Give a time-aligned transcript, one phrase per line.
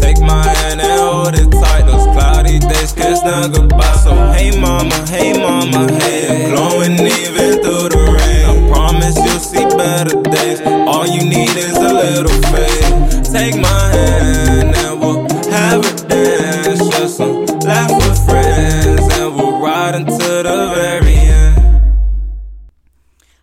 [0.00, 1.86] Take my hand and hold it tight.
[1.86, 3.96] Those cloudy days goodbye.
[4.04, 8.44] So hey mama, hey mama, hey, glowing even through the rain.
[8.46, 10.60] I promise you'll see better days.
[10.60, 13.32] All you need is a little faith.
[13.32, 19.60] Take my hand and we'll have a dance, just some laugh with friends, and we'll
[19.60, 21.16] ride until the very.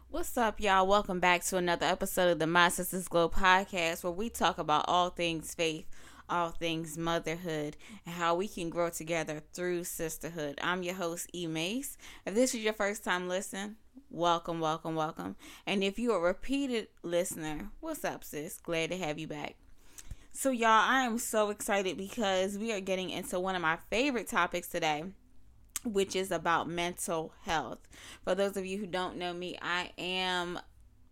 [0.09, 0.87] What's up, y'all?
[0.87, 4.85] Welcome back to another episode of the My Sisters Glo podcast, where we talk about
[4.87, 5.85] all things faith,
[6.33, 10.57] all things motherhood, and how we can grow together through sisterhood.
[10.63, 11.95] I'm your host, E Mase.
[12.25, 13.75] If this is your first time listening,
[14.09, 15.35] welcome, welcome, welcome.
[15.67, 18.57] And if you're a repeated listener, what's up, sis?
[18.57, 19.57] Glad to have you back.
[20.31, 24.27] So, y'all, I am so excited because we are getting into one of my favorite
[24.27, 25.03] topics today,
[25.85, 27.87] which is about mental health.
[28.23, 30.59] For those of you who don't know me, I am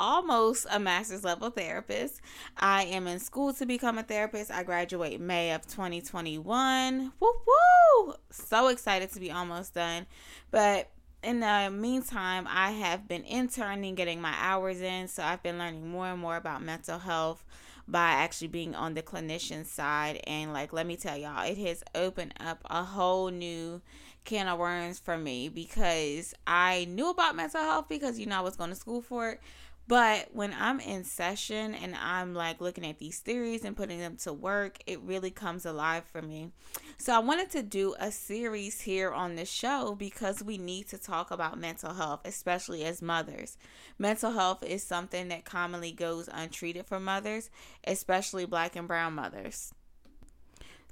[0.01, 2.19] almost a master's level therapist.
[2.57, 4.49] I am in school to become a therapist.
[4.49, 7.11] I graduate May of 2021.
[7.19, 8.13] Woo woo!
[8.31, 10.07] So excited to be almost done.
[10.49, 10.89] But
[11.23, 15.07] in the meantime, I have been interning, getting my hours in.
[15.07, 17.45] So I've been learning more and more about mental health
[17.87, 20.19] by actually being on the clinician side.
[20.25, 23.81] And like, let me tell y'all, it has opened up a whole new
[24.23, 28.41] can of worms for me because I knew about mental health because you know I
[28.41, 29.41] was going to school for it.
[29.87, 34.15] But when I'm in session and I'm like looking at these theories and putting them
[34.17, 36.51] to work, it really comes alive for me.
[36.97, 40.97] So I wanted to do a series here on the show because we need to
[40.97, 43.57] talk about mental health, especially as mothers.
[43.97, 47.49] Mental health is something that commonly goes untreated for mothers,
[47.85, 49.73] especially black and brown mothers.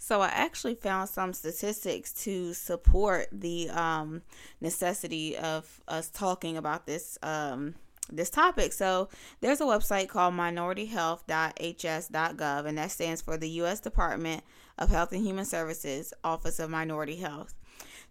[0.02, 4.24] So I actually found some statistics to support the um,
[4.62, 7.76] necessity of us talking about this um,
[8.12, 8.74] this topic.
[8.74, 9.09] So
[9.42, 13.80] there's a website called minorityhealth.hs.gov, and that stands for the U.S.
[13.80, 14.44] Department
[14.78, 17.56] of Health and Human Services Office of Minority Health.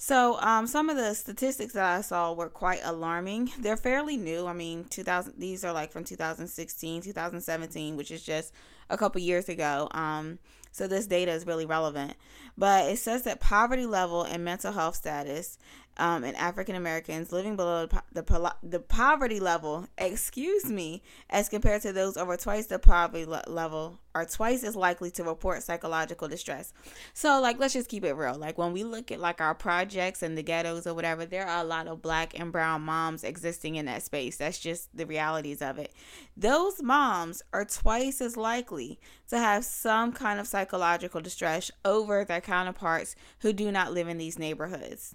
[0.01, 3.51] So um, some of the statistics that I saw were quite alarming.
[3.59, 4.47] They're fairly new.
[4.47, 5.35] I mean, 2000.
[5.37, 8.53] These are like from 2016, 2017, which is just
[8.89, 9.89] a couple years ago.
[9.91, 10.39] Um,
[10.71, 12.15] so this data is really relevant.
[12.57, 15.59] But it says that poverty level and mental health status
[15.99, 21.83] um, and African Americans living below the, the, the poverty level, excuse me, as compared
[21.83, 26.29] to those over twice the poverty le- level, are twice as likely to report psychological
[26.29, 26.73] distress.
[27.15, 28.37] So, like, let's just keep it real.
[28.37, 31.63] Like, when we look at like our projects and the ghettos or whatever, there are
[31.63, 34.37] a lot of black and brown moms existing in that space.
[34.37, 35.93] That's just the realities of it.
[36.37, 38.99] Those moms are twice as likely
[39.29, 44.19] to have some kind of psychological distress over their counterparts who do not live in
[44.19, 45.15] these neighborhoods.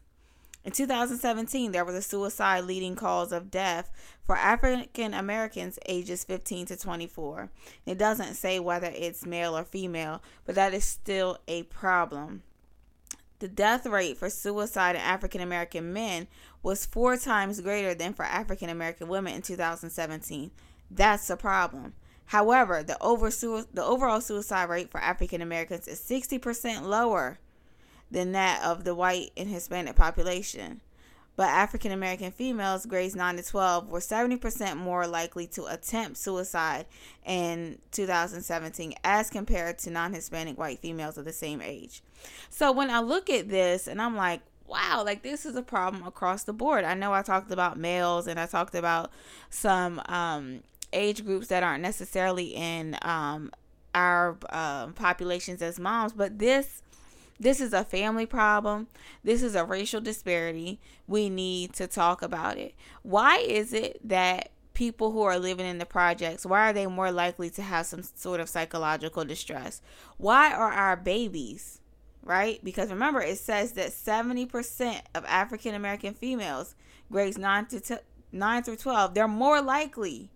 [0.66, 3.91] In 2017, there was a suicide leading cause of death
[4.25, 7.50] for African Americans ages 15 to 24.
[7.85, 12.44] It doesn't say whether it's male or female, but that is still a problem.
[13.40, 16.28] The death rate for suicide in African American men
[16.62, 20.50] was four times greater than for African American women in 2017.
[20.90, 21.94] That's a problem.
[22.28, 27.38] However, the, over, the overall suicide rate for African Americans is 60% lower
[28.13, 30.81] than that of the white and Hispanic population.
[31.35, 36.85] But African American females, grades 9 to 12, were 70% more likely to attempt suicide
[37.25, 42.03] in 2017 as compared to non Hispanic white females of the same age.
[42.50, 46.06] So when I look at this and I'm like, wow, like this is a problem
[46.06, 46.85] across the board.
[46.85, 49.12] I know I talked about males and I talked about
[49.50, 50.62] some um,
[50.94, 53.52] age groups that aren't necessarily in um,
[53.96, 56.84] our uh, populations as moms, but this
[57.40, 58.88] this is a family problem.
[59.24, 60.80] This is a racial disparity.
[61.08, 62.74] We need to talk about it.
[63.02, 67.12] Why is it that people who are living in the projects why are they more
[67.12, 69.82] likely to have some sort of psychological distress
[70.18, 71.80] why are our babies
[72.24, 76.76] right because remember it says that 70% of african american females
[77.12, 77.96] grades 9 to t-
[78.32, 80.32] 9 through 12 they're more likely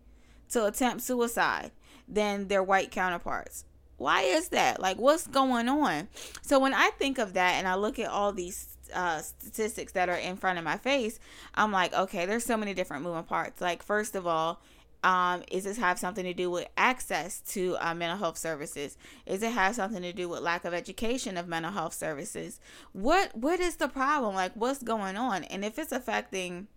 [0.50, 1.72] to attempt suicide
[2.08, 3.66] than their white counterparts
[3.98, 4.80] why is that?
[4.80, 6.08] Like, what's going on?
[6.42, 10.10] So when I think of that and I look at all these uh, statistics that
[10.10, 11.20] are in front of my face,
[11.56, 13.60] I'm like, okay, there's so many different moving parts.
[13.60, 14.62] Like, first of all,
[15.04, 18.98] um, is this have something to do with access to uh, mental health services?
[19.26, 22.60] Is it have something to do with lack of education of mental health services?
[22.94, 24.36] What what is the problem?
[24.36, 25.44] Like, what's going on?
[25.46, 26.68] And if it's affecting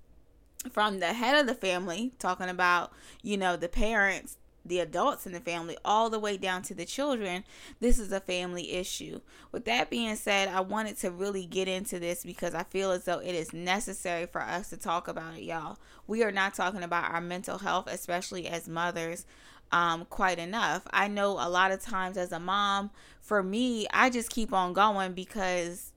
[0.70, 5.32] from the head of the family, talking about you know the parents the adults in
[5.32, 7.44] the family all the way down to the children,
[7.80, 9.20] this is a family issue.
[9.52, 13.04] With that being said, I wanted to really get into this because I feel as
[13.04, 15.78] though it is necessary for us to talk about it, y'all.
[16.06, 19.26] We are not talking about our mental health, especially as mothers,
[19.72, 20.82] um, quite enough.
[20.90, 22.90] I know a lot of times as a mom,
[23.20, 25.92] for me, I just keep on going because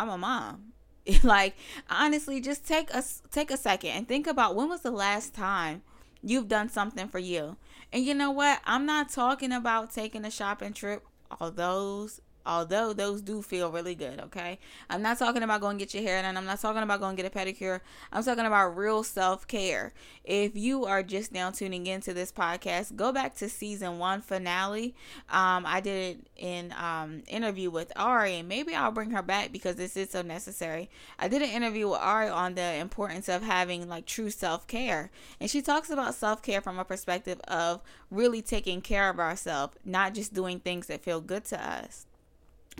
[0.00, 0.72] I'm a mom.
[1.22, 1.56] like
[1.88, 5.82] honestly, just take a take a second and think about when was the last time
[6.22, 7.56] you've done something for you.
[7.92, 8.60] And you know what?
[8.64, 11.04] I'm not talking about taking a shopping trip,
[11.40, 12.08] although
[12.46, 14.58] although those do feel really good, okay?
[14.88, 16.36] I'm not talking about going get your hair done.
[16.36, 17.80] I'm not talking about going get a pedicure.
[18.12, 19.92] I'm talking about real self care.
[20.24, 24.94] If you are just now tuning into this podcast, go back to season one finale.
[25.30, 29.76] Um, I did an um, interview with Ari, and maybe I'll bring her back because
[29.76, 30.90] this is so necessary.
[31.18, 35.10] I did an interview with Ari on the importance of having like true self care,
[35.40, 37.80] and she talks about self care from a perspective of
[38.10, 42.06] really taking care of ourselves, not just doing things that feel good to us.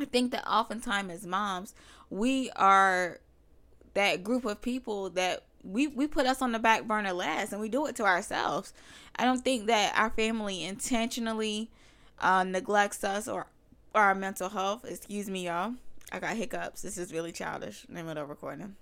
[0.00, 1.74] I think that oftentimes as moms,
[2.10, 3.20] we are
[3.94, 7.60] that group of people that we we put us on the back burner last and
[7.60, 8.72] we do it to ourselves.
[9.16, 11.70] I don't think that our family intentionally
[12.20, 13.46] uh, neglects us or,
[13.94, 14.84] or our mental health.
[14.84, 15.74] Excuse me, y'all.
[16.12, 16.82] I got hiccups.
[16.82, 18.76] This is really childish in the middle of recording.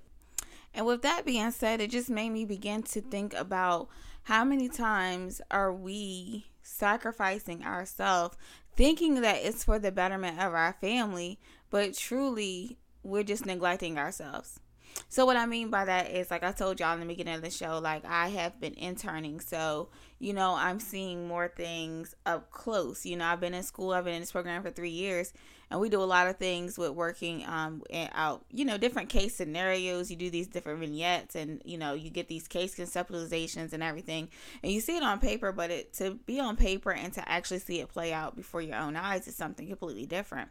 [0.74, 3.88] And with that being said, it just made me begin to think about
[4.24, 8.36] how many times are we sacrificing ourselves
[8.76, 11.38] thinking that it's for the betterment of our family,
[11.70, 14.60] but truly we're just neglecting ourselves.
[15.08, 17.42] So what I mean by that is like I told y'all in the beginning of
[17.42, 19.40] the show, like I have been interning.
[19.40, 19.88] So,
[20.18, 23.06] you know, I'm seeing more things up close.
[23.06, 25.32] You know, I've been in school, I've been in this program for three years,
[25.70, 27.82] and we do a lot of things with working um
[28.12, 32.10] out you know different case scenarios you do these different vignettes and you know you
[32.10, 34.28] get these case conceptualizations and everything
[34.62, 37.58] and you see it on paper but it to be on paper and to actually
[37.58, 40.48] see it play out before your own eyes is something completely different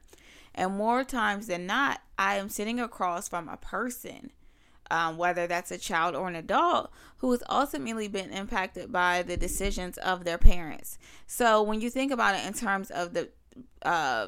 [0.56, 4.32] and more times than not i am sitting across from a person
[4.92, 9.38] um, whether that's a child or an adult who has ultimately been impacted by the
[9.38, 10.98] decisions of their parents.
[11.26, 13.30] So when you think about it in terms of the
[13.82, 14.28] uh,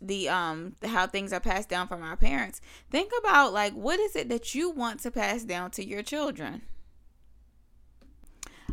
[0.00, 2.60] the um how things are passed down from our parents
[2.90, 6.62] think about like what is it that you want to pass down to your children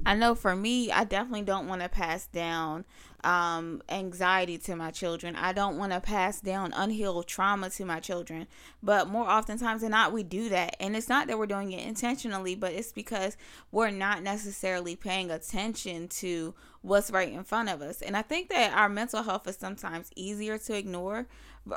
[0.06, 2.86] I know for me, I definitely don't want to pass down
[3.24, 5.36] um, anxiety to my children.
[5.36, 8.48] I don't want to pass down unhealed trauma to my children.
[8.82, 10.76] But more oftentimes than not, we do that.
[10.80, 13.36] And it's not that we're doing it intentionally, but it's because
[13.72, 18.02] we're not necessarily paying attention to what's right in front of us.
[18.02, 21.28] And I think that our mental health is sometimes easier to ignore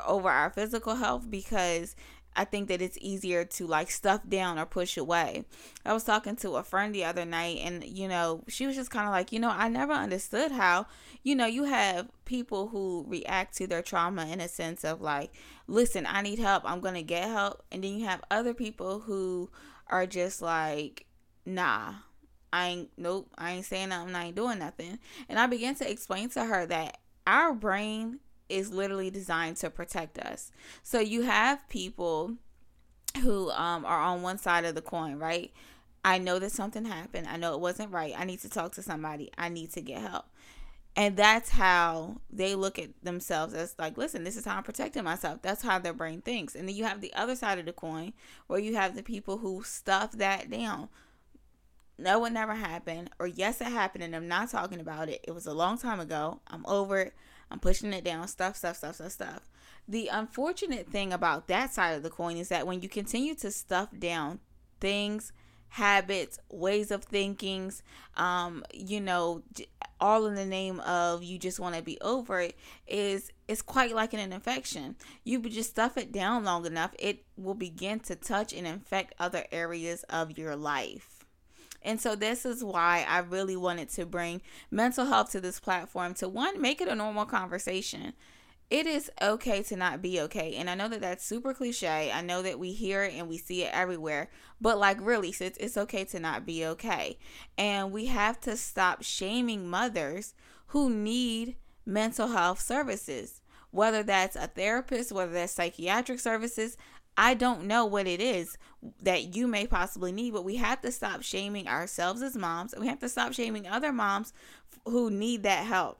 [0.05, 1.95] over our physical health because
[2.35, 5.45] I think that it's easier to like stuff down or push away.
[5.85, 8.91] I was talking to a friend the other night and you know, she was just
[8.91, 10.87] kind of like, you know, I never understood how,
[11.23, 15.31] you know, you have people who react to their trauma in a sense of like,
[15.67, 17.63] listen, I need help, I'm to get help.
[17.71, 19.49] And then you have other people who
[19.87, 21.05] are just like,
[21.45, 21.93] nah,
[22.51, 24.99] I ain't nope, I ain't saying nothing, I ain't doing nothing.
[25.29, 30.19] And I began to explain to her that our brain is literally designed to protect
[30.19, 30.51] us.
[30.83, 32.35] So you have people
[33.21, 35.51] who um, are on one side of the coin, right?
[36.05, 37.27] I know that something happened.
[37.27, 38.13] I know it wasn't right.
[38.17, 39.31] I need to talk to somebody.
[39.37, 40.25] I need to get help.
[40.95, 45.03] And that's how they look at themselves as like, listen, this is how I'm protecting
[45.03, 45.41] myself.
[45.41, 46.53] That's how their brain thinks.
[46.53, 48.13] And then you have the other side of the coin
[48.45, 50.89] where you have the people who stuff that down.
[51.97, 53.09] No, it never happened.
[53.17, 55.21] Or yes, it happened and I'm not talking about it.
[55.23, 56.41] It was a long time ago.
[56.47, 57.13] I'm over it.
[57.51, 59.49] I'm pushing it down, stuff, stuff, stuff, stuff, stuff.
[59.87, 63.51] The unfortunate thing about that side of the coin is that when you continue to
[63.51, 64.39] stuff down
[64.79, 65.33] things,
[65.69, 67.81] habits, ways of thinkings,
[68.15, 69.41] um, you know,
[69.99, 72.57] all in the name of you just want to be over it
[72.87, 74.95] is it's quite like an infection.
[75.23, 79.45] You just stuff it down long enough, it will begin to touch and infect other
[79.51, 81.12] areas of your life.
[81.83, 86.13] And so this is why I really wanted to bring mental health to this platform
[86.15, 88.13] to one, make it a normal conversation.
[88.69, 90.55] It is okay to not be okay.
[90.55, 92.11] And I know that that's super cliche.
[92.11, 94.29] I know that we hear it and we see it everywhere.
[94.59, 97.19] But like really, it's, it's okay to not be okay.
[97.57, 100.33] And we have to stop shaming mothers
[100.67, 103.41] who need mental health services
[103.73, 106.77] whether that's a therapist, whether that's psychiatric services.
[107.17, 108.57] I don't know what it is
[109.01, 112.87] that you may possibly need, but we have to stop shaming ourselves as moms we
[112.87, 114.33] have to stop shaming other moms
[114.85, 115.99] who need that help.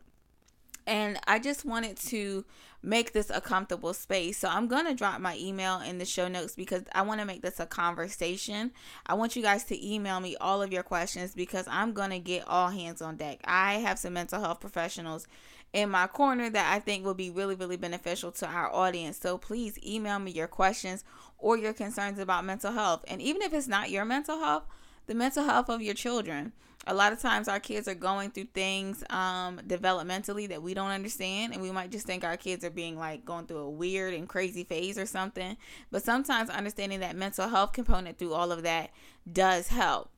[0.86, 2.44] And I just wanted to
[2.82, 4.38] make this a comfortable space.
[4.38, 7.26] So I'm going to drop my email in the show notes because I want to
[7.26, 8.72] make this a conversation.
[9.06, 12.20] I want you guys to email me all of your questions because I'm going to
[12.20, 13.40] get all hands on deck.
[13.46, 15.26] I have some mental health professionals
[15.74, 19.20] in my corner that I think will be really, really beneficial to our audience.
[19.20, 21.04] So please email me your questions
[21.40, 23.04] or your concerns about mental health.
[23.08, 24.64] And even if it's not your mental health,
[25.08, 26.54] the mental health of your children.
[26.86, 30.92] A lot of times our kids are going through things um, developmentally that we don't
[30.92, 34.14] understand, and we might just think our kids are being like going through a weird
[34.14, 35.56] and crazy phase or something.
[35.92, 38.90] But sometimes understanding that mental health component through all of that
[39.32, 40.10] does help.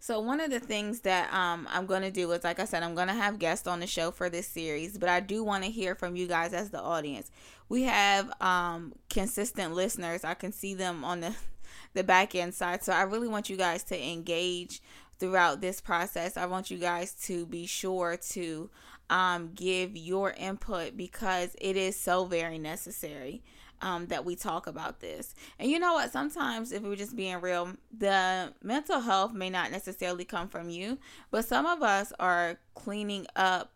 [0.00, 2.82] So one of the things that um, I'm going to do is, like I said,
[2.82, 5.64] I'm going to have guests on the show for this series, but I do want
[5.64, 7.30] to hear from you guys as the audience.
[7.68, 10.24] We have um, consistent listeners.
[10.24, 11.34] I can see them on the
[11.94, 12.82] the back end side.
[12.82, 14.82] So I really want you guys to engage
[15.18, 16.36] throughout this process.
[16.36, 18.70] I want you guys to be sure to
[19.10, 23.42] um, give your input because it is so very necessary.
[23.80, 25.36] Um, that we talk about this.
[25.56, 26.10] And you know what?
[26.10, 30.98] Sometimes, if we're just being real, the mental health may not necessarily come from you,
[31.30, 33.70] but some of us are cleaning up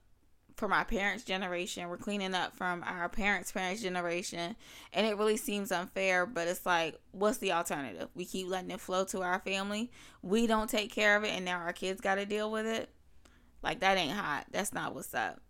[0.56, 1.88] from our parents' generation.
[1.88, 4.56] We're cleaning up from our parents' parents' generation.
[4.92, 8.08] And it really seems unfair, but it's like, what's the alternative?
[8.14, 9.90] We keep letting it flow to our family.
[10.22, 12.90] We don't take care of it, and now our kids got to deal with it.
[13.62, 14.46] Like, that ain't hot.
[14.50, 15.40] That's not what's up.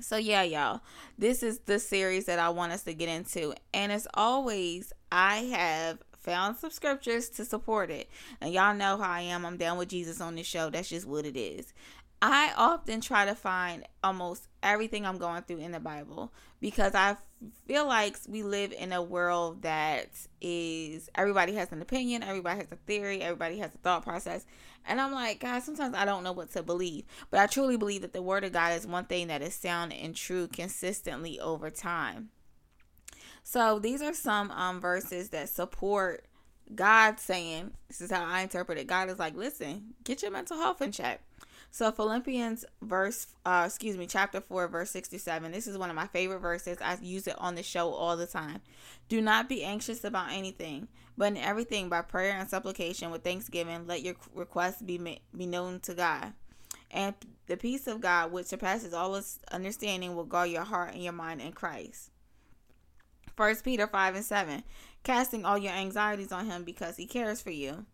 [0.00, 0.80] So, yeah, y'all,
[1.18, 3.54] this is the series that I want us to get into.
[3.72, 8.08] And as always, I have found some scriptures to support it.
[8.40, 9.44] And y'all know how I am.
[9.44, 10.70] I'm down with Jesus on this show.
[10.70, 11.72] That's just what it is.
[12.24, 17.16] I often try to find almost everything I'm going through in the Bible because I
[17.66, 20.08] feel like we live in a world that
[20.40, 24.46] is everybody has an opinion, everybody has a theory, everybody has a thought process.
[24.86, 27.06] And I'm like, God, sometimes I don't know what to believe.
[27.32, 29.92] But I truly believe that the word of God is one thing that is sound
[29.92, 32.28] and true consistently over time.
[33.42, 36.26] So these are some um, verses that support
[36.72, 38.86] God saying, this is how I interpret it.
[38.86, 41.20] God is like, listen, get your mental health in check
[41.70, 45.52] so Philippians verse uh excuse me, chapter 4 verse 67.
[45.52, 46.78] This is one of my favorite verses.
[46.82, 48.60] I use it on the show all the time.
[49.08, 53.86] Do not be anxious about anything, but in everything by prayer and supplication with thanksgiving
[53.86, 56.32] let your requests be be known to God.
[56.90, 57.14] And
[57.46, 61.40] the peace of God which surpasses all understanding will guard your heart and your mind
[61.40, 62.10] in Christ.
[63.36, 64.62] First Peter 5 and 7.
[65.04, 67.86] Casting all your anxieties on him because he cares for you.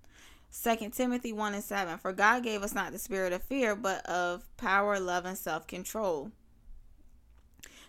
[0.50, 1.98] Second Timothy 1 and 7.
[1.98, 5.66] For God gave us not the spirit of fear, but of power, love, and self
[5.66, 6.32] control.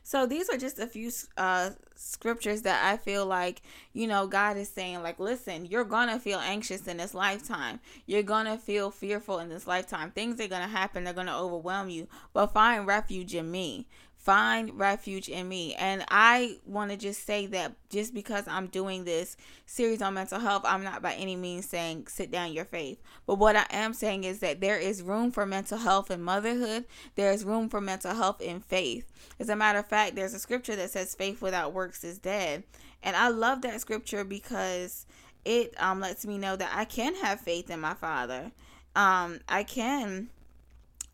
[0.04, 3.62] So these are just a few uh, scriptures that I feel like,
[3.94, 7.80] you know, God is saying, like, listen, you're going to feel anxious in this lifetime.
[8.08, 10.10] You're going to feel fearful in this lifetime.
[10.10, 11.04] Things are going to happen.
[11.04, 12.08] They're going to overwhelm you.
[12.34, 13.86] But find refuge in me
[14.20, 15.74] find refuge in me.
[15.76, 20.40] And I want to just say that just because I'm doing this series on mental
[20.40, 23.02] health, I'm not by any means saying sit down your faith.
[23.26, 26.86] But what I am saying is that there is room for mental health in motherhood,
[27.16, 29.10] there is room for mental health in faith.
[29.40, 32.64] As a matter of fact, there's a scripture that says faith without works is dead.
[33.02, 35.06] And I love that scripture because
[35.46, 38.52] it um, lets me know that I can have faith in my father.
[38.98, 40.30] Um, I can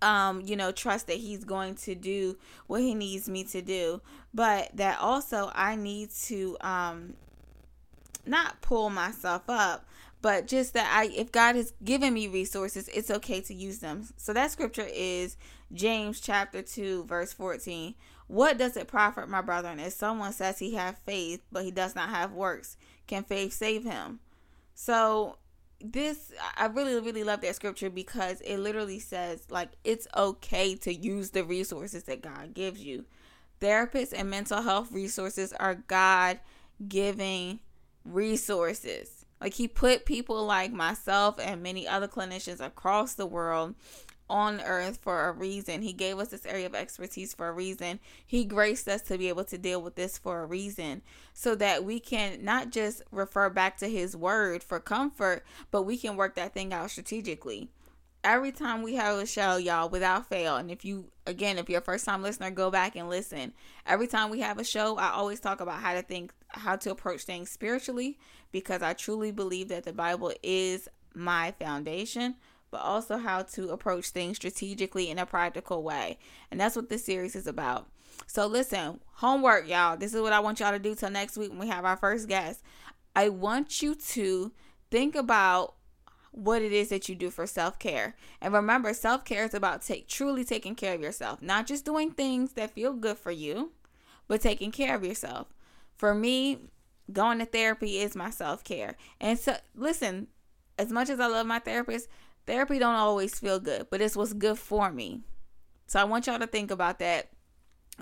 [0.05, 4.01] um, you know, trust that he's going to do what he needs me to do,
[4.33, 7.15] but that also I need to um
[8.27, 9.85] not pull myself up,
[10.21, 14.07] but just that I if God has given me resources, it's okay to use them.
[14.15, 15.37] So that scripture is
[15.73, 17.95] James chapter 2 verse 14.
[18.27, 21.95] What does it profit my brethren if someone says he have faith but he does
[21.95, 22.77] not have works?
[23.07, 24.19] Can faith save him?
[24.75, 25.37] So
[25.91, 30.93] this I really really love that scripture because it literally says like it's okay to
[30.93, 33.05] use the resources that God gives you.
[33.61, 36.39] Therapists and mental health resources are God
[36.87, 37.59] giving
[38.03, 39.25] resources.
[39.41, 43.75] Like he put people like myself and many other clinicians across the world
[44.29, 45.81] on earth for a reason.
[45.81, 47.99] He gave us this area of expertise for a reason.
[48.25, 51.01] He graced us to be able to deal with this for a reason
[51.33, 55.97] so that we can not just refer back to his word for comfort, but we
[55.97, 57.69] can work that thing out strategically.
[58.23, 61.77] Every time we have a show, y'all, without fail, and if you, again, if you're
[61.77, 63.53] a first time listener, go back and listen.
[63.85, 66.89] Every time we have a show, I always talk about how to think, how to
[66.89, 68.17] approach things spiritually,
[68.51, 72.35] because I truly believe that the Bible is my foundation
[72.75, 76.17] but also how to approach things strategically in a practical way.
[76.51, 77.87] And that's what this series is about.
[78.27, 79.95] So listen, homework, y'all.
[79.95, 81.95] This is what I want y'all to do till next week when we have our
[81.95, 82.61] first guest.
[83.15, 84.51] I want you to
[84.91, 85.75] think about
[86.31, 88.17] what it is that you do for self-care.
[88.41, 92.51] And remember, self-care is about take truly taking care of yourself, not just doing things
[92.53, 93.71] that feel good for you,
[94.27, 95.47] but taking care of yourself.
[95.95, 96.59] For me,
[97.09, 98.97] going to therapy is my self-care.
[99.21, 100.27] And so listen,
[100.77, 102.09] as much as I love my therapist,
[102.45, 105.21] therapy don't always feel good, but it's what's good for me.
[105.87, 107.29] So I want y'all to think about that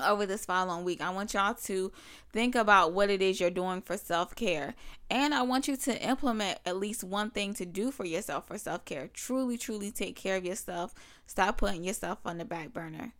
[0.04, 1.02] over this following week.
[1.02, 1.92] I want y'all to
[2.32, 4.76] think about what it is you're doing for self care.
[5.10, 8.58] And I want you to implement at least one thing to do for yourself for
[8.58, 9.10] self care.
[9.14, 10.94] Truly, truly take care of yourself.
[11.28, 13.14] Stop putting yourself on the back burner.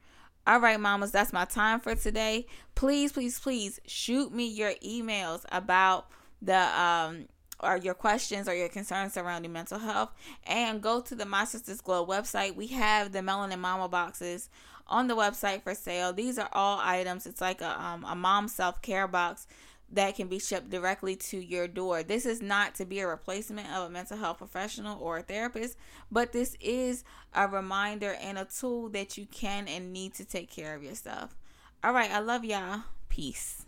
[0.46, 2.48] All right, mamas, that's my time for today.
[2.76, 6.08] Please, please, please shoot me your emails about
[6.42, 7.28] the um
[7.64, 10.12] or your questions or your concerns surrounding mental health
[10.46, 12.56] and go to the My Sisters Glo website.
[12.56, 14.50] We have the Melanin Mama boxes
[14.88, 16.14] on the website for sale.
[16.14, 17.26] These are all items.
[17.26, 19.48] It's like a, um, a mom self care box
[19.92, 22.04] that can be shipped directly to your door.
[22.04, 25.78] This is not to be a replacement of a mental health professional or a therapist,
[26.12, 27.04] but this is
[27.34, 31.36] a reminder and a tool that you can and need to take care of yourself.
[31.84, 32.84] All right, I love y'all.
[33.10, 33.63] Peace.